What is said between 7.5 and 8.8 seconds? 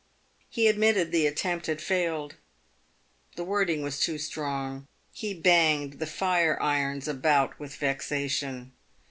with vexation.